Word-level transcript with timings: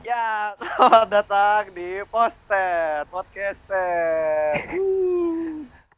Ya, 0.00 0.56
selamat 0.56 1.06
datang 1.12 1.62
di 1.70 2.00
Postet, 2.08 3.04
Podcaster. 3.12 4.56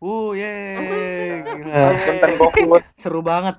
Uh, 0.03 0.35
yeay. 0.35 1.46
Punten 1.46 2.33
GoFood, 2.37 2.83
Seru 2.99 3.21
banget. 3.22 3.56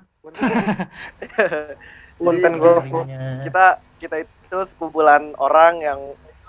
punten 2.19 2.53
GoFood. 2.57 3.07
kita 3.47 3.65
kita 3.97 4.15
itu 4.21 4.57
sekumpulan 4.67 5.31
orang 5.37 5.79
yang 5.79 5.99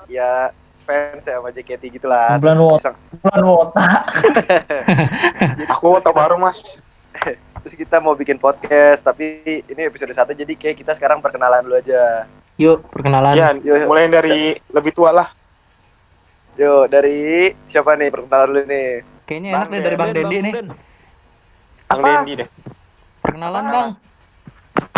ya 0.07 0.51
fans 0.85 1.23
ya 1.23 1.39
sama 1.39 1.49
JKT 1.49 1.95
gitu 1.95 2.07
lah. 2.11 2.35
Kumpulan 2.37 2.59
Terus 2.59 2.67
wot. 2.67 2.81
iseng- 2.83 3.01
Bulan 3.23 3.43
wota. 3.47 3.87
Aku 5.73 5.87
otak 5.95 6.13
baru 6.13 6.37
mas. 6.37 6.59
Terus 7.65 7.75
kita 7.75 7.97
mau 7.97 8.13
bikin 8.13 8.37
podcast, 8.37 9.01
tapi 9.01 9.41
ini 9.65 9.81
episode 9.83 10.13
1 10.13 10.35
jadi 10.35 10.53
kayak 10.53 10.77
kita 10.77 10.93
sekarang 10.93 11.23
perkenalan 11.23 11.63
dulu 11.63 11.79
aja. 11.79 12.27
Yuk, 12.55 12.87
perkenalan. 12.89 13.35
Ya, 13.35 13.51
Yuk, 13.53 13.91
mulai 13.91 14.07
dari 14.07 14.55
lebih 14.71 14.95
tua 14.95 15.11
lah. 15.11 15.29
yuk 16.55 16.87
dari 16.87 17.51
siapa 17.67 17.99
nih 17.99 18.15
perkenalan 18.15 18.47
dulu 18.47 18.63
nih? 18.65 19.03
Kayaknya 19.27 19.51
Bang 19.51 19.59
enak 19.59 19.69
deh 19.69 19.81
dari 19.83 19.97
Bang 19.97 20.11
Den, 20.11 20.23
Dendi 20.23 20.37
nih. 20.39 20.53
Bang 21.85 22.01
Dendi 22.01 22.33
deh. 22.39 22.49
Perkenalan, 23.19 23.65
Bang. 23.67 23.89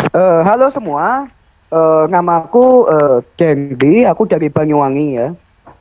Eh, 0.07 0.39
halo 0.43 0.67
semua, 0.69 1.25
Eh 1.67 2.03
namaku 2.07 2.87
uh, 2.87 3.19
Dendi, 3.35 4.05
aku 4.05 4.23
dari 4.23 4.47
Banyuwangi 4.47 5.07
ya. 5.15 5.27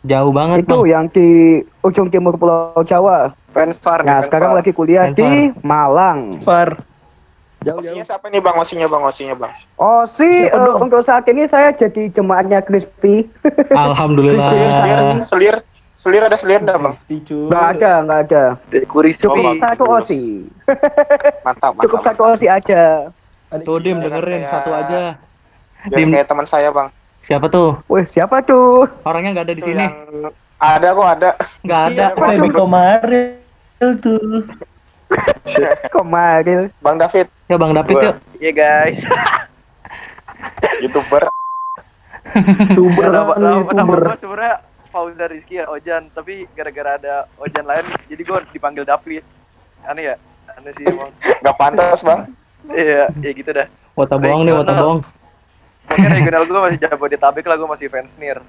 Jauh 0.03 0.33
banget, 0.33 0.65
Itu 0.65 0.83
Bang. 0.83 0.89
yang 0.89 1.05
di 1.07 1.61
ujung 1.81 2.09
timur 2.09 2.35
Pulau 2.35 2.81
Jawa. 2.83 3.31
Fans 3.53 3.79
Far 3.79 4.01
nih, 4.01 4.09
Nah, 4.09 4.17
fans 4.19 4.27
sekarang 4.27 4.51
Far. 4.51 4.59
lagi 4.59 4.73
kuliah 4.73 5.05
Fans 5.11 5.17
di 5.17 5.29
Malang. 5.61 6.19
Far. 6.43 6.81
Osinya 7.65 8.05
siapa 8.05 8.29
nih 8.29 8.39
bang? 8.39 8.55
Osinya 8.55 8.87
bang, 8.87 9.03
osinya 9.03 9.35
bang. 9.35 9.53
Oh 9.77 10.07
Siapa 10.09 10.55
eh, 10.55 10.65
dong? 10.67 10.87
untuk 10.87 11.03
saat 11.03 11.25
ini 11.27 11.49
saya 11.49 11.73
jadi 11.73 12.13
jemaatnya 12.13 12.61
Crispy. 12.61 13.27
Selir, 13.43 13.75
Alhamdulillah. 13.75 14.45
selir, 14.47 14.71
selir, 15.25 15.55
selir 15.93 16.23
ada 16.23 16.37
selir 16.37 16.63
enggak 16.63 16.79
bang? 16.79 16.95
Nggak 17.11 17.67
ada, 17.73 17.93
nggak 18.05 18.21
ada. 18.29 18.43
Kuris 18.87 19.17
Cukup 19.17 19.41
Cupi. 19.41 19.59
satu 19.59 19.85
osi. 19.89 20.23
Mantap, 21.43 21.73
mantap. 21.75 21.83
Cukup 21.83 22.01
satu 22.05 22.23
osi 22.29 22.47
aja. 22.47 23.11
Tuh, 23.63 23.79
Dim, 23.81 23.99
dengerin 23.99 24.43
Kayak- 24.43 24.53
satu 24.53 24.71
aja. 24.71 25.01
Dim. 25.87 26.11
kayak 26.11 26.27
teman 26.27 26.47
saya 26.47 26.69
bang. 26.71 26.89
Siapa 27.23 27.47
tuh? 27.49 27.79
Wih, 27.87 28.07
siapa 28.11 28.43
tuh? 28.43 28.87
Orangnya 29.03 29.35
nggak 29.35 29.47
ada 29.51 29.55
di 29.55 29.65
sini. 29.65 29.83
yang- 29.83 30.31
Ada 30.57 30.89
kok 30.95 31.09
ada. 31.09 31.31
Nggak 31.61 31.83
ada. 31.91 32.05
Bang. 32.15 32.31
Baby 32.33 32.49
kemarin 32.49 33.27
tuh. 33.99 34.47
Kemarin. 35.95 36.71
Bang 36.83 36.99
David, 36.99 37.27
Ya, 37.47 37.57
Bang 37.57 37.73
David 37.73 37.97
yuk. 38.03 38.17
Iya 38.43 38.53
guys. 38.53 38.99
youtuber. 40.83 41.31
Tuber 42.75 43.07
nama, 43.09 43.33
kan, 43.33 43.41
nama, 43.41 43.71
nama 43.73 43.93
tuber. 43.95 44.01
gue 44.03 44.19
sebenarnya 44.21 44.55
Fauzan 44.91 45.29
Rizky 45.31 45.63
ya 45.63 45.65
Ojan, 45.71 46.11
tapi 46.13 46.45
gara-gara 46.53 46.99
ada 46.99 47.15
Ojan 47.39 47.65
lain, 47.65 47.87
jadi 48.11 48.23
gue 48.23 48.39
dipanggil 48.53 48.85
David. 48.85 49.23
Aneh 49.87 50.13
ya? 50.13 50.17
Aneh 50.59 50.73
sih 50.75 50.85
emang. 50.85 51.15
Gak 51.45 51.57
pantas 51.57 52.03
bang. 52.03 52.33
Iya, 52.67 53.09
ya 53.23 53.31
gitu 53.31 53.51
dah. 53.55 53.71
Wata 53.95 54.19
bohong 54.19 54.43
nih, 54.43 54.53
wata 54.53 54.75
Regional. 54.75 54.83
bohong. 54.83 55.01
Mungkin 55.87 56.11
regional 56.19 56.43
gue 56.51 56.61
masih 56.67 56.79
Jabodetabek 56.83 57.47
lah, 57.47 57.57
gue 57.57 57.69
masih 57.71 57.87
fans 57.87 58.19
nir. 58.19 58.43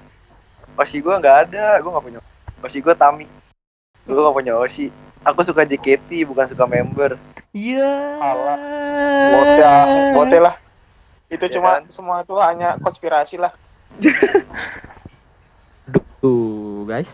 Oshi 0.74 0.98
gue 0.98 1.14
nggak 1.14 1.36
ada, 1.48 1.78
gue 1.78 1.90
nggak 1.90 2.04
punya. 2.04 2.20
Oshi 2.66 2.82
gue 2.82 2.94
Tami. 2.98 3.30
Gue 4.02 4.18
nggak 4.18 4.36
punya 4.36 4.52
Oshi. 4.58 4.90
Aku 5.26 5.40
suka 5.42 5.66
JKT, 5.66 6.24
bukan 6.24 6.46
suka 6.46 6.64
member. 6.64 7.18
Iya. 7.50 7.90
Alah. 8.18 8.58
Bote, 9.32 9.62
bote 10.14 10.38
lah. 10.38 10.54
Itu 11.28 11.44
Ya 11.44 11.52
cuma 11.58 11.70
kan? 11.78 11.82
semua 11.90 12.16
itu 12.22 12.34
hanya 12.38 12.78
konspirasi 12.80 13.36
lah. 13.36 13.52
Tuh, 16.20 16.84
guys. 16.84 17.10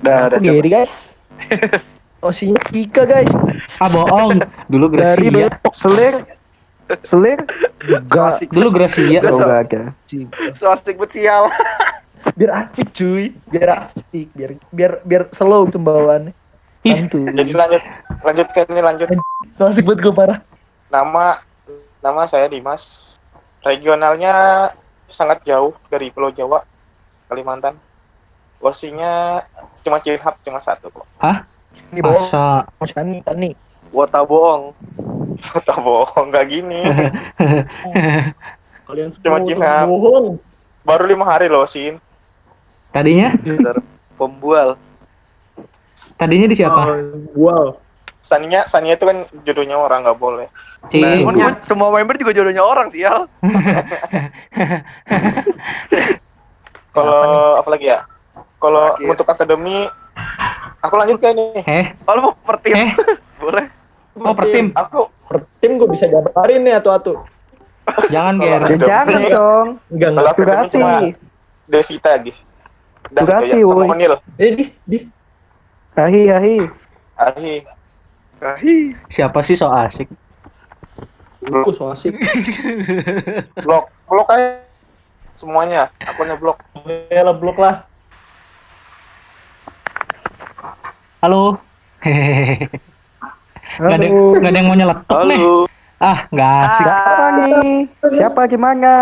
Udah, 0.00 0.30
udah 0.30 0.40
guys. 0.62 0.94
Osinya 2.26 2.58
Kika, 2.66 3.06
guys. 3.06 3.30
Ah, 3.78 3.90
bohong. 3.90 4.42
Dulu 4.66 4.90
Dari. 4.94 5.30
Depok, 5.30 5.74
Selir. 5.78 6.26
Selir. 7.06 7.38
Juga. 7.82 8.38
Asik. 8.38 8.48
Dulu 8.50 8.68
Gracia. 8.74 9.20
Gak 9.22 9.30
Oh, 9.30 9.38
so- 9.38 9.46
nggak 9.46 9.60
ada. 9.70 9.82
So 10.58 10.66
asik 10.72 10.96
bet 10.98 11.12
sial. 11.14 11.52
Biar 12.34 12.50
asik, 12.66 12.90
cuy. 12.90 13.30
Biar 13.46 13.86
asik. 13.86 14.26
Biar 14.34 14.50
biar 14.74 14.92
biar 15.06 15.22
slow 15.30 15.68
pembawaannya. 15.70 16.34
Santuy. 16.84 17.26
Jadi 17.34 17.52
lanjut, 17.52 17.82
lanjutkan 18.22 18.64
ini 18.70 18.82
lanjut. 18.82 19.08
So 19.58 19.66
asik 19.66 19.86
banget 19.86 20.00
gue 20.06 20.14
parah. 20.14 20.38
Nama 20.88 21.42
nama 22.00 22.22
saya 22.26 22.46
Dimas. 22.46 23.16
Regionalnya 23.62 24.70
sangat 25.10 25.42
jauh 25.42 25.74
dari 25.90 26.14
Pulau 26.14 26.30
Jawa, 26.30 26.62
Kalimantan. 27.26 27.74
Osinya 28.58 29.42
cuma 29.82 30.02
Cilhap 30.02 30.38
cuma 30.42 30.58
satu 30.58 30.90
kok. 30.90 31.06
Hah? 31.18 31.46
Ini 31.94 32.02
bawa 32.02 32.26
Masa? 32.26 32.94
Tani, 32.94 33.22
Tani. 33.22 33.50
Wota 33.94 34.22
bohong. 34.22 34.74
Tak 35.68 35.78
bohong, 35.78 36.34
nggak 36.34 36.46
gini. 36.50 36.82
Kalian 38.86 39.14
Cuma 39.22 39.38
Cilhap. 39.46 39.86
bohong. 39.86 40.42
Baru 40.82 41.04
lima 41.06 41.28
hari 41.28 41.46
loh, 41.46 41.68
Sin. 41.68 42.02
Tadinya? 42.90 43.36
Bentar. 43.38 43.78
Pembual. 44.18 44.74
Tadinya 46.18 46.46
di 46.46 46.56
siapa? 46.56 46.82
Wow. 47.32 47.78
Sania, 48.18 48.66
Sania 48.66 48.94
itu 48.94 49.06
kan 49.06 49.24
jodohnya 49.42 49.78
orang 49.78 50.02
nggak 50.02 50.18
boleh. 50.18 50.50
Ci. 50.90 51.00
Nah, 51.00 51.16
Cuman 51.16 51.34
semua, 51.34 51.50
semua 51.62 51.88
member 51.90 52.14
juga 52.14 52.34
jodohnya 52.34 52.60
orang 52.60 52.90
sial. 52.90 53.30
Kalau 56.90 57.22
apa 57.56 57.68
lagi 57.70 57.86
ya? 57.88 58.02
Kalau 58.58 58.98
untuk 58.98 59.22
akademi, 59.24 59.86
aku 60.82 60.94
lanjut 60.98 61.18
kayak 61.22 61.34
nih. 61.38 61.62
Eh, 61.62 61.84
Kalau 62.02 62.20
mau 62.20 62.32
per 62.34 62.58
tim, 62.58 62.74
Eh. 62.74 62.90
boleh. 63.42 63.64
oh 64.18 64.34
per 64.34 64.46
tim. 64.50 64.66
Aku 64.74 65.06
Per 65.28 65.44
tim 65.60 65.76
gue 65.76 65.84
bisa 65.86 66.08
jabarin 66.08 66.64
nih 66.64 66.80
atu-atu. 66.80 67.20
Jangan, 68.08 68.40
Kalau 68.40 68.64
Ger. 68.64 68.80
Jangan 68.80 69.20
dong. 69.28 69.66
Enggak, 69.88 70.10
Kalau 70.10 70.18
enggak. 70.18 70.32
akademi 70.32 70.48
Durasi. 70.48 70.72
cuma 70.72 70.90
Devita 71.68 72.08
lagi. 72.10 72.32
Dah 73.08 73.22
Durasi, 73.22 73.48
ya, 73.52 73.64
sama. 73.68 73.84
Onil. 73.92 74.12
Eh, 74.36 74.50
di, 74.50 74.64
di. 74.84 74.98
Hahi, 75.98 76.30
hahi. 76.30 76.56
Ahi, 77.18 77.54
Ahi. 78.38 78.94
Siapa 79.10 79.42
sih 79.42 79.58
so 79.58 79.66
asik? 79.66 80.06
Aku 81.42 81.74
so 81.74 81.90
asik. 81.90 82.14
blok, 83.66 83.90
blok 84.06 84.30
aja. 84.30 84.62
Semuanya, 85.34 85.90
akunnya 85.98 86.38
blok. 86.38 86.62
Ya 87.10 87.26
lah, 87.26 87.34
blok 87.34 87.58
lah. 87.58 87.82
Halo. 91.18 91.58
Hehehe. 92.06 92.70
Nggak 93.82 93.98
ada, 93.98 94.06
nggak 94.38 94.50
ada 94.54 94.58
yang 94.58 94.68
mau 94.70 94.78
nyeletuk 94.78 95.18
nih. 95.26 95.38
Halo. 95.42 95.66
Ah, 95.98 96.18
nggak 96.30 96.52
asik. 96.62 96.86
Siapa 96.86 97.24
nih? 97.34 97.70
Siapa 98.06 98.40
gimana? 98.46 98.92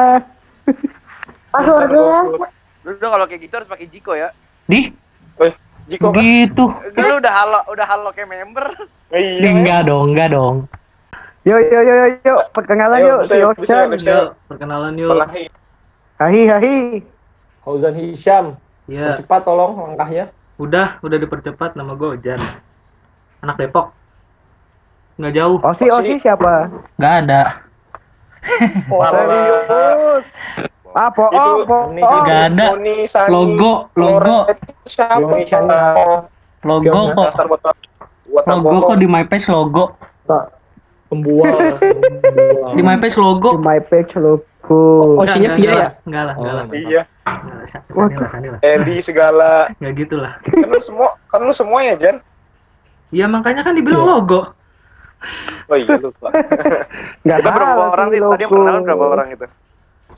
Lu 1.61 2.93
udah 2.97 3.09
kalau 3.13 3.29
kayak 3.29 3.41
gitu 3.45 3.53
harus 3.61 3.69
pakai 3.69 3.85
Jiko 3.93 4.17
ya. 4.17 4.33
Di? 4.65 4.97
Weh, 5.37 5.53
Jiko 5.87 6.11
kan? 6.11 6.19
Gitu. 6.19 6.65
Enggak 6.67 7.07
lu 7.07 7.15
udah 7.23 7.33
halo, 7.33 7.61
udah 7.71 7.87
halo 7.87 8.09
kayak 8.11 8.31
member. 8.31 8.67
Iya. 9.15 9.49
Enggak 9.55 9.81
dong, 9.87 10.15
enggak 10.15 10.35
dong. 10.35 10.57
Yuk, 11.47 11.63
yuk, 11.63 11.83
yuk, 11.87 11.97
yuk, 11.97 12.11
yuk. 12.27 12.43
Perkenalan 12.51 12.99
yuk. 13.07 13.21
Si 13.23 13.39
yuk, 13.39 13.55
bisa. 13.55 14.35
perkenalan 14.51 14.99
Wallahi. 14.99 15.47
Hahi, 16.19 16.43
hahi. 16.51 16.77
Fauzan 17.63 17.95
Hisham. 17.95 18.59
Ya, 18.87 19.19
Cepat 19.19 19.43
tolong 19.47 19.79
langkahnya. 19.79 20.31
udah, 20.57 21.03
udah 21.03 21.19
dipercepat 21.19 21.75
nama 21.75 21.95
gue 21.99 22.19
Ojan. 22.19 22.39
Anak 23.43 23.59
Depok. 23.59 23.91
Nggak 25.19 25.33
jauh. 25.39 25.59
Osi, 25.63 25.87
Osi. 25.87 26.15
Osi 26.19 26.23
siapa? 26.23 26.71
Nggak 26.99 27.15
ada. 27.27 27.43
Serius. 28.87 30.25
Ah, 30.97 31.11
Itu 31.13 31.19
bohong, 31.19 31.61
bohong. 31.67 31.89
Nggak 31.99 32.43
ada. 32.55 32.67
Logo, 33.29 33.91
logo. 33.95 34.39
Siapa? 34.87 35.19
Logo 36.65 36.83
Fiona, 36.83 37.15
kok. 37.15 37.25
Dasar 37.31 37.45
buat 37.47 37.61
buat 38.27 38.45
Logo 38.47 38.77
kok 38.85 38.97
di 38.99 39.07
my 39.07 39.25
page 39.27 39.47
logo. 39.47 39.95
Tak. 40.25 40.45
Pembual. 41.11 41.55
Di 42.75 42.83
my 42.83 42.99
page 42.99 43.15
Di 43.15 43.21
logo. 43.21 43.49
my 43.57 43.79
page 43.79 44.13
logo. 44.15 44.43
Oh, 44.67 45.23
Osinya 45.23 45.55
nggak, 45.55 45.59
Pia 45.59 45.71
ya? 45.71 45.75
lah. 45.79 45.91
Nggak 46.03 46.23
lah, 46.27 46.35
Oh, 46.35 46.43
lah. 46.43 46.65
Iya. 46.75 47.03
Eli 48.61 48.99
segala. 48.99 49.71
Nggak 49.79 49.93
gitu 49.97 50.17
lah. 50.19 50.43
Kan 50.43 50.67
lu 50.67 50.81
semua, 50.83 51.15
kan 51.31 51.39
lu 51.41 51.55
semua 51.55 51.79
ya, 51.83 51.95
Jan? 51.95 52.19
Iya 53.15 53.31
makanya 53.31 53.63
kan 53.63 53.79
dibilang 53.79 54.03
logo. 54.03 54.51
Oh 55.71 55.77
iya 55.79 55.95
lupa. 55.95 56.35
Nggak 57.23 57.39
Kita 57.39 57.51
berapa 57.51 57.83
orang 57.95 58.07
sih? 58.11 58.19
Tadi 58.19 58.43
yang 58.43 58.51
perkenalan 58.51 58.83
berapa 58.83 59.05
orang 59.07 59.29
itu? 59.31 59.47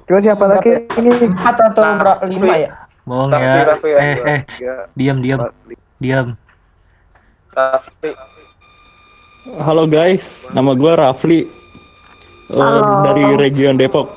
Terus 0.08 0.20
siapa 0.24 0.44
lagi 0.48 0.70
ini? 0.96 1.08
Empat 1.28 1.56
atau 1.68 1.82
Nah, 1.84 1.96
berapa? 2.00 2.20
Lima 2.24 2.54
ya? 2.56 2.70
Bohong 3.08 3.32
Raffi, 3.32 3.48
ya. 3.48 3.64
Raffi 3.64 3.88
ya, 3.88 3.98
Eh, 3.98 4.16
eh, 4.20 4.40
diam, 4.92 5.18
diam, 5.18 5.40
diam. 5.98 6.26
Tapi 7.50 8.12
Halo 9.56 9.88
guys, 9.88 10.20
nama 10.52 10.76
gue 10.76 10.92
Rafli 10.92 11.40
Eh, 12.48 12.56
Halo. 12.56 13.00
dari 13.02 13.24
region 13.34 13.76
Depok. 13.76 14.08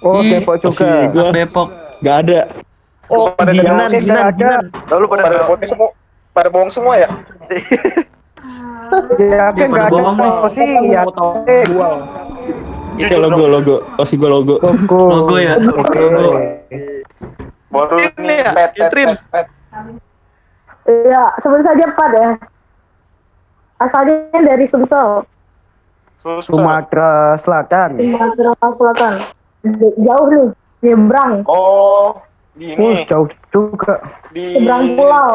Oh, 0.00 0.20
Ih, 0.20 0.36
Depok 0.36 0.56
juga. 0.58 1.08
gua 1.08 1.32
Depok. 1.32 1.68
Gak 2.00 2.16
ada. 2.22 2.40
Oh, 3.06 3.32
Pada 3.32 3.52
Jinan, 3.52 3.88
demonstrasi 3.88 4.00
Jinan, 4.02 4.20
ada. 4.22 4.32
Jinan. 4.34 4.64
Lalu 4.86 5.04
pada 5.06 5.22
pada 5.22 5.38
bohong 5.44 5.64
semua 5.64 5.88
pada 6.34 6.48
bohong 6.48 6.72
semua 6.72 6.94
ya 6.96 7.08
Ya 9.16 9.48
kan 9.48 9.54
Dia 9.54 9.64
pada 9.64 9.68
nggak 9.68 9.86
ada 9.86 9.92
bohong 9.92 10.16
nih. 10.16 10.32
sih 10.50 10.68
ya. 10.88 11.02
Itu 12.96 13.16
logo 13.18 13.44
logo. 13.44 13.76
Osi 13.96 14.14
gue 14.14 14.28
logo. 14.28 14.54
logo. 14.56 15.00
Logo 15.04 15.36
ya? 15.36 15.56
Oke. 15.58 15.98
Logo. 15.98 16.30
Baru 17.74 17.96
Ini 18.14 18.34
ya, 18.46 18.50
pet 18.54 18.70
pet 18.78 18.90
pet 18.94 19.18
pet 19.34 19.46
Iya, 20.84 21.24
sebut 21.42 21.64
saja 21.64 21.86
Pat 21.96 22.12
ya. 22.12 22.30
Asalnya 23.82 24.38
dari 24.38 24.68
Sumsel, 24.70 25.24
Sumatera 26.20 27.40
Selatan. 27.42 27.98
Sumatera 27.98 28.52
Selatan. 28.60 29.14
Jauh 29.98 30.26
nih, 30.28 30.48
nyebrang, 30.84 31.40
oh 31.48 32.20
di 32.54 32.70
Uh, 32.78 32.78
ini 32.78 33.02
jauh 33.10 33.26
juga. 33.50 33.98
di 34.30 34.60
nyebrang 34.62 34.94
pulau. 34.94 35.32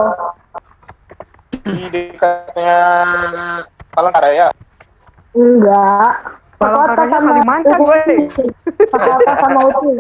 di 1.66 1.86
dekatnya 1.92 2.80
Palangkaraya 3.92 4.48
Enggak. 5.36 6.14
Palangkaraya 6.56 7.18
Kalimantan, 7.20 7.80
weh. 7.84 8.30
Sekota 8.88 9.34
sama 9.44 9.60
Uti. 9.74 9.92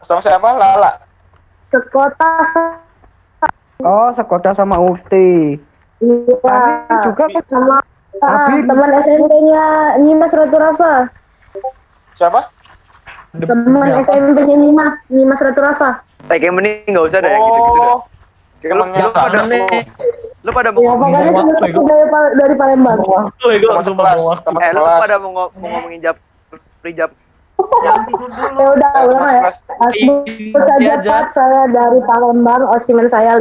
Sama 0.00 0.20
siapa 0.20 0.48
Lala 0.50 0.92
Sekota 1.68 2.30
Oh, 3.80 4.12
sekota 4.12 4.52
sama 4.52 4.76
Uti. 4.76 5.56
iya. 5.98 6.34
Tapi 6.36 6.94
juga 7.02 7.24
kan 7.26 7.44
sama 7.46 7.76
Tapi- 8.12 8.60
teman 8.62 8.90
SMP-nya 8.92 9.64
Nimas 9.98 10.28
Ratu 10.30 10.52
Rafa. 10.54 11.08
siapa 12.12 12.40
Teman 13.32 13.88
SMP-nya 14.04 14.56
Nimas, 14.58 14.92
Nimas 15.08 15.40
Ratu 15.40 15.60
Rafa. 15.60 15.90
Eh, 16.26 16.36
kayak 16.36 16.52
mending 16.52 16.84
nggak 16.86 17.06
usah 17.06 17.18
deh 17.18 17.30
yang 17.30 17.40
gitu-gitu 17.40 17.72
dah. 17.72 17.88
oh 17.88 17.98
lu, 18.60 18.84
lu 18.84 19.08
pada 19.10 19.38
Aneh. 19.40 19.64
lu 20.38 20.50
pada 20.52 20.68
mau 20.68 20.82
Ya, 20.82 20.88
ngomongin 20.90 21.16
dari, 21.56 21.72
dari 22.36 22.54
Palembang. 22.54 22.98
teman 23.00 23.80
sekelas 23.80 24.20
teman 24.44 24.60
eh 24.60 24.70
lu 24.70 24.82
pada 24.84 25.16
mau, 25.16 25.30
ngo- 25.30 25.52
mau 25.56 25.68
ngomongin 25.70 25.98
jap 26.02 26.16
prijap 26.78 27.10
Jangan 27.70 28.02
tidur 28.08 28.30
dulu. 28.30 28.56
Ya 28.58 28.66
udah, 28.74 28.92
ulang 29.06 29.24
ya. 29.30 29.42
Asbut 29.80 30.62
saja 30.66 30.92
Pak 31.00 31.26
saya 31.32 31.62
dari 31.70 32.00
Palembang, 32.04 32.62
Osimen 32.74 33.08
saya. 33.08 33.32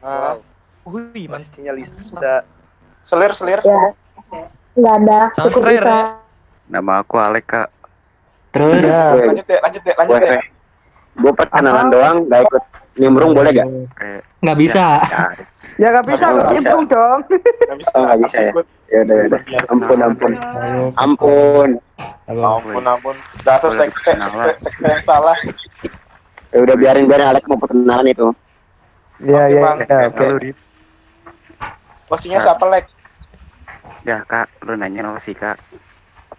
Uh, 0.00 0.40
Wih, 0.88 1.26
masihnya 1.28 1.72
Lisa. 1.76 2.46
Selir, 3.04 3.32
selir. 3.36 3.60
Ya. 3.62 3.92
Enggak 4.78 4.94
ada. 5.04 5.20
Cukup 5.48 5.62
bisa. 5.66 5.84
Ya. 5.84 6.00
Nama 6.68 6.92
aku 7.02 7.14
Alek, 7.20 7.44
Kak. 7.48 7.68
Terus. 8.52 8.84
Ya, 8.84 9.12
lanjut 9.16 9.44
deh, 9.44 9.58
lanjut 9.60 9.82
deh, 9.84 9.94
lanjut 9.96 10.20
deh. 10.24 10.42
Gue 11.18 11.32
perkenalan 11.34 11.90
doang, 11.90 12.16
gak 12.30 12.46
ikut 12.46 12.64
nimbrung 12.98 13.32
boleh 13.32 13.54
gak? 13.54 13.66
Eh, 14.02 14.20
nggak 14.42 14.58
bisa. 14.58 14.84
ya, 15.06 15.30
Ya 15.78 15.88
nggak 15.94 16.06
bisa, 16.10 16.26
nyemplung 16.50 16.84
dong. 16.90 17.20
nggak 17.30 17.78
bisa 17.78 17.90
Oh, 17.94 18.02
nggak 18.04 18.18
bisa 18.26 18.38
ya? 18.42 18.52
ya 18.90 18.98
udah, 19.06 19.14
ya 19.14 19.24
udah. 19.30 19.40
Ampun, 19.70 19.98
ampun. 20.02 20.32
Ampun. 20.98 21.70
ampun 22.28 22.84
ampun 22.84 23.16
dasar 23.42 23.72
sekte 23.72 24.12
sekte 24.60 24.84
yang 24.84 25.02
salah 25.02 25.36
Ya 26.48 26.58
udah 26.60 26.76
biarin 26.76 27.06
biarin 27.06 27.28
Alek 27.28 27.44
mau 27.44 27.56
perkenalan 27.56 28.08
itu. 28.08 28.28
Iya, 29.20 29.42
iya, 29.50 29.60
iya, 29.76 30.08
oke. 30.08 30.26
Di, 30.40 30.50
posisinya 32.08 32.40
siapa 32.40 32.64
lek 32.68 32.84
ya 34.02 34.24
kak, 34.24 34.48
lu 34.64 34.72
nanya 34.74 35.04
lo 35.04 35.20
sih 35.20 35.36
kak. 35.36 35.60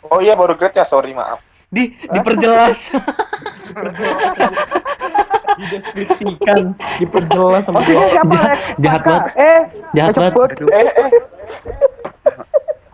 oh 0.10 0.18
iya 0.18 0.34
baru 0.34 0.58
grade 0.58 0.76
ya 0.76 0.86
sorry 0.88 1.14
maaf 1.14 1.40
Di 1.70 1.94
diperjelas. 2.10 2.90
Dideskripsikan, 5.60 6.72
diperjelas 6.98 7.68
sama 7.68 7.84
Maksudnya 7.84 8.08
siapa, 8.10 8.32
Jahat, 8.32 8.48
Lex? 8.48 8.60
jahat 8.80 9.02
Maka, 9.02 9.10
banget. 9.12 9.32
Eh, 9.36 9.60
Jahat 9.92 10.14
banget. 10.16 10.34
eh 10.72 10.88
eh 10.90 11.10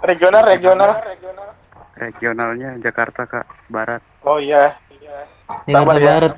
regional 0.04 0.44
regional 0.44 0.92
Regionalnya 1.96 2.70
Jakarta 2.78 3.24
kak, 3.24 3.46
Barat. 3.68 4.02
oh 4.26 4.36
iya 4.36 4.76
Jakarta 5.64 5.72
sabar 5.72 5.96
ya 5.96 6.14
Barat. 6.18 6.34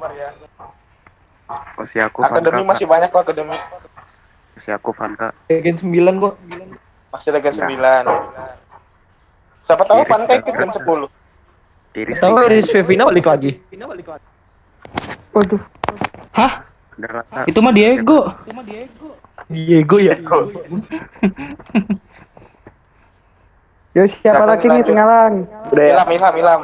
Osi 1.80 1.98
aku 1.98 2.20
Van 2.22 2.30
akademi 2.30 2.62
masih 2.62 2.86
banyak 2.86 3.08
kok 3.08 3.24
akademi 3.24 3.56
Osi 4.54 4.70
aku 4.70 4.92
Van 4.92 5.16
kak. 5.16 5.32
Gen 5.48 5.80
9 5.80 5.88
kok. 6.20 6.36
masih 7.08 7.30
ada 7.32 7.40
gen 7.40 7.56
9 7.56 7.72
siapa 9.64 9.84
tahu 9.84 9.98
Iris 9.98 10.12
Panka 10.12 10.34
ikut 10.36 10.46
juga. 10.46 10.60
gen 10.60 10.72
10 10.76 11.98
Iris. 11.98 12.18
Tahu. 12.22 12.36
Iris 12.46 12.68
Fevina 12.70 13.04
balik 13.10 13.26
lagi. 13.26 13.52
Waduh. 15.34 15.62
Hah? 16.38 16.62
Udah 16.98 17.12
lah, 17.22 17.26
Kak. 17.34 17.46
Itu 17.50 17.60
mah 17.66 17.74
Diego. 17.74 18.20
Diego 19.50 19.98
ya. 19.98 20.16
Yo, 23.98 24.06
siapa 24.22 24.46
Siapa 24.46 24.46
lagi 24.46 24.70
nih 24.70 24.86
kenalan? 24.86 25.50
udah 25.74 25.82
ya 25.82 25.98
Ilham 25.98 26.10
Ilham 26.14 26.34
Ilham 26.38 26.62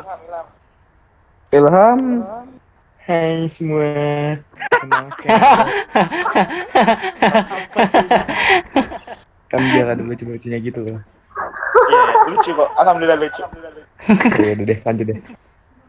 Ilham. 1.49 1.99
Hai 3.03 3.49
semua. 3.49 4.37
kan 9.53 9.61
biar 9.69 9.93
ada 9.93 10.01
lucu-lucunya 10.01 10.57
gitu 10.65 10.81
loh 10.81 10.97
iya 11.93 12.03
lucu 12.33 12.49
kok 12.57 12.69
alhamdulillah 12.73 13.17
lucu 13.21 13.41
ya 14.41 14.51
udah 14.57 14.65
deh 14.65 14.79
lanjut 14.81 15.05
deh 15.13 15.19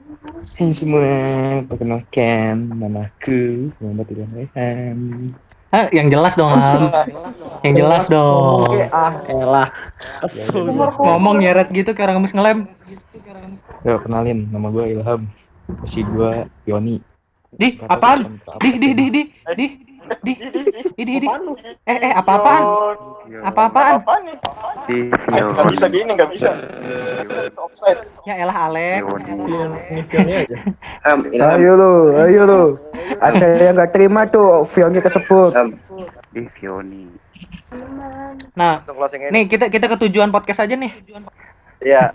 Hai 0.04 0.68
semua, 0.76 1.08
perkenalkan 1.64 2.76
namaku 2.76 3.72
Muhammad 3.80 4.12
Ilham 4.12 4.30
Rehan. 4.36 4.98
Ah, 5.72 5.88
yang 5.96 6.12
jelas 6.12 6.36
dong, 6.36 6.52
Ham. 6.52 6.92
Yang 7.64 7.74
jelas 7.80 8.04
dong. 8.12 8.68
Ah, 8.92 9.24
elah. 9.32 9.72
Ngomong 11.00 11.40
nyeret 11.40 11.72
gitu 11.72 11.96
kayak 11.96 12.12
orang 12.12 12.20
habis 12.20 12.36
ngelem. 12.36 12.68
Yo, 13.88 13.96
kenalin, 14.04 14.44
nama 14.52 14.68
gue 14.68 14.92
Ilham. 14.92 15.24
Posisi 15.80 16.04
gue 16.04 16.52
Yoni. 16.68 17.00
Di, 17.56 17.80
apaan? 17.88 18.44
Di, 18.60 18.76
di, 18.76 18.92
di, 18.92 19.06
di, 19.08 19.22
di, 19.56 19.66
di, 20.20 20.32
di, 21.00 21.00
di, 21.00 21.14
di. 21.16 21.28
Eh, 21.88 21.96
eh, 21.96 22.12
apa-apaan? 22.12 22.64
Apa-apaan? 23.24 23.92
apa 23.98 24.14
nih 24.20 24.36
Di 24.84 24.98
nggak 25.08 25.66
bisa 25.70 25.86
gini 25.88 26.10
nggak 26.12 26.30
bisa 26.30 26.50
Ya 28.24 28.34
elah 28.38 28.56
Alek. 28.68 29.00
Ilham, 29.04 29.72
Ayo 31.54 31.72
lu, 31.76 31.92
ayo 32.16 32.42
lu. 32.44 32.62
Ada 33.20 33.46
yang 33.60 33.74
nggak 33.76 33.92
terima 33.92 34.28
tuh, 34.28 34.64
kesebut. 35.00 35.52
Ilham. 35.52 35.68
Di 36.32 36.42
Fioni. 36.52 37.08
Nah, 38.54 38.78
langsung 38.78 38.96
closing 38.96 39.24
ini 39.24 39.30
nih 39.32 39.44
kita 39.50 39.66
kita 39.68 39.86
ke 39.88 39.96
tujuan 40.06 40.30
podcast 40.30 40.62
aja 40.62 40.74
nih. 40.74 40.92
ya 41.80 42.12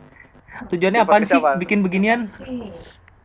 Tujuannya 0.67 0.99
apaan 0.99 1.23
podcast 1.23 1.31
sih 1.31 1.59
bikin 1.59 1.79
beginian? 1.81 2.29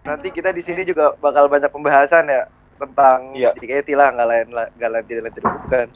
nanti 0.05 0.29
kita 0.29 0.53
di 0.53 0.61
sini 0.61 0.85
juga 0.85 1.17
bakal 1.17 1.49
banyak 1.49 1.73
pembahasan 1.73 2.29
ya 2.29 2.45
tentang 2.77 3.33
Iya. 3.33 3.57
JKT 3.57 3.97
lah 3.97 4.13
nggak 4.13 4.29
lain 4.29 4.47
lah 4.53 4.67
nggak 4.77 4.91
lain 4.93 5.05
tidak 5.09 5.23
lain 5.25 5.33
tidak 5.33 5.53
bukan 5.65 5.87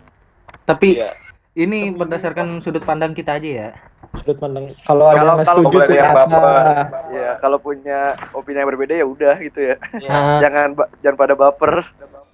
Tapi 0.64 0.88
iya 0.96 1.12
ini 1.54 1.90
berdasarkan 1.90 2.58
sudut 2.58 2.82
pandang 2.82 3.12
kita 3.12 3.36
aja 3.36 3.48
ya. 3.48 3.68
Sudut 4.16 4.36
pandang 4.36 4.68
kalau 4.82 5.06
ada 5.06 5.18
Kalau- 5.18 5.36
kalau 5.38 5.60
setuju 5.64 5.76
boleh 5.78 5.96
yang 5.96 6.10
apa? 6.10 6.24
baper. 6.26 6.66
ya 7.10 7.30
kalau 7.38 7.58
punya 7.58 7.98
opini 8.30 8.58
yang 8.58 8.68
berbeda 8.68 8.94
ya 8.94 9.04
udah 9.04 9.34
gitu 9.38 9.60
ya. 9.64 9.74
Nah, 10.02 10.38
jangan 10.38 10.68
ba- 10.72 10.90
jangan 11.00 11.16
pada 11.16 11.34
baper 11.34 11.72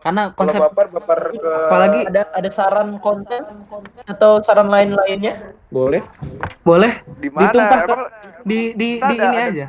karena 0.01 0.23
kalau 0.29 0.37
konsep 0.37 0.61
baper 0.61 0.87
baper 0.91 1.21
ke 1.33 1.49
apalagi 1.65 2.01
ada 2.05 2.23
ada 2.31 2.51
saran 2.51 3.01
konten 3.01 3.41
atau 4.05 4.37
saran 4.39 4.69
lain 4.69 4.93
lainnya 4.93 5.57
Boleh. 5.71 6.05
boleh 6.61 6.93
di 7.17 7.29
mana 7.29 7.49
Ditumpah 7.49 7.79
ke- 7.79 7.89
emang 7.89 8.03
di 8.45 8.61
di 8.75 8.89
Ada, 8.99 9.09
di 9.09 9.15
ini 9.17 9.25
ada. 9.27 9.49
aja. 9.49 9.67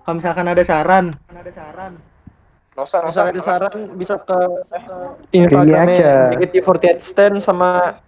Kalau 0.00 0.14
misalkan 0.16 0.46
ada 0.48 0.62
saran, 0.64 1.04
nggak 1.12 1.44
usah 1.44 2.98
nggak 2.98 3.12
usah 3.12 3.22
misalnya 3.28 3.28
ada 3.28 3.42
saran 3.44 3.74
bisa 3.94 4.14
ke 4.18 4.38
Ini 5.28 5.44
Instagramnya 5.44 5.98
aja. 6.00 6.14
JKT48 6.32 6.84
stand 7.04 7.36
sama 7.38 8.00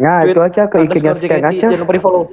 Nah, 0.00 0.24
itu 0.24 0.40
aja 0.40 0.64
ke 0.64 0.76
IG-nya 0.80 1.12
Stan 1.14 1.44
aja. 1.44 1.52
jangan 1.60 1.78
lupa 1.78 1.92
di 1.92 2.00
follow 2.00 2.24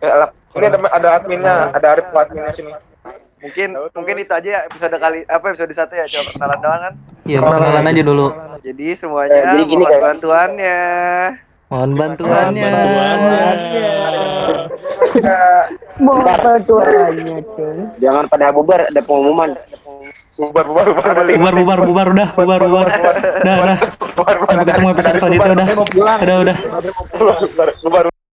Eh, 0.00 0.06
alat. 0.06 0.30
ini 0.52 0.64
ada 0.66 0.78
ada 0.88 1.08
adminnya 1.14 1.54
ada 1.70 1.86
Arif 1.90 2.08
adminnya 2.10 2.48
sini 2.50 2.72
mungkin 3.38 3.68
mungkin 3.90 4.14
itu 4.18 4.30
aja 4.30 4.48
ya 4.50 4.60
episode 4.64 4.92
kali 4.94 5.20
apa 5.26 5.44
episode 5.46 5.68
satu 5.70 5.92
ya 5.92 6.04
coba 6.06 6.24
perkenalan 6.26 6.58
doang 6.58 6.80
kan 6.80 6.92
ya 7.24 7.38
perkenalan 7.38 7.84
aja 7.86 8.02
dulu. 8.02 8.26
jadi 8.60 8.86
semuanya 8.94 9.34
Eh, 9.34 9.44
jadi 9.46 9.62
gini, 9.62 9.76
mohon 9.78 9.90
kayak- 9.90 10.04
bantuannya 10.06 10.78
Mohon 11.66 11.90
bantuannya. 11.94 12.70
Mau 15.96 16.18
bantuannya, 16.20 17.36
cuy. 17.48 17.78
Jangan 17.98 18.24
pada 18.26 18.50
bubar, 18.50 18.84
ada 18.84 19.00
pengumuman. 19.00 19.54
Bubar 20.34 20.64
bubar 20.66 20.86
bubar 20.90 21.14
Bubar 21.24 21.54
bubar 21.54 21.78
bubar 21.86 22.06
udah 22.10 22.28
bubar 22.34 22.60
bubar. 22.66 22.86
Udah 23.42 23.56
udah. 23.62 23.78
Sampai 24.50 24.64
ketemu 24.66 24.88
episode 24.94 25.16
selanjutnya 25.22 25.52
udah. 25.54 25.66
Udah 26.22 26.36
udah. 26.42 26.56
bubar 27.14 27.36
bubar 27.42 27.68
bubar 27.82 28.04